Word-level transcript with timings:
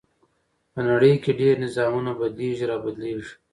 په 0.73 0.79
نړۍ 0.89 1.13
کې 1.23 1.31
ډېر 1.41 1.55
نظامونه 1.65 2.11
بدليږي 2.19 2.65
را 2.71 2.77
بدلېږي. 2.85 3.33